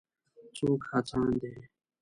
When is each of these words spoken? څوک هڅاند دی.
څوک 0.55 0.81
هڅاند 0.89 1.33
دی. 1.41 1.53